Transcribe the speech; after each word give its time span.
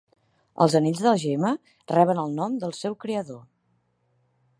Els 0.63 0.75
anells 0.77 1.01
de 1.07 1.11
Gemma 1.23 1.51
reben 1.93 2.21
el 2.21 2.33
nom 2.39 2.57
del 2.65 2.73
seu 2.79 2.97
creador. 3.05 3.45